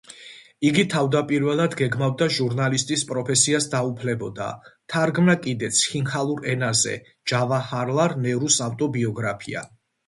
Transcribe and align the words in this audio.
იგი 0.67 0.83
თავდაპირველად 0.93 1.75
გეგმავდა 1.81 2.27
ჟურნალისტის 2.37 3.05
პროფესიას 3.11 3.69
დაუფლებოდა, 3.75 4.49
თარგმნა 4.95 5.39
კიდეც 5.45 5.85
სინჰალურ 5.87 6.45
ენაზე 6.57 6.99
ჯავაჰარლალ 7.33 8.21
ნერუს 8.27 8.61
ავტობიოგრაფია. 8.71 9.69